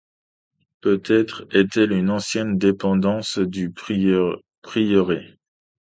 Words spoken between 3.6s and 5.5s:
prieuré.